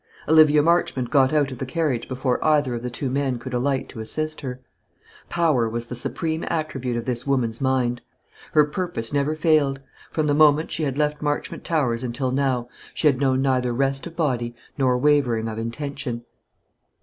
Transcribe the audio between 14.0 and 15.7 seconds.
of body nor wavering of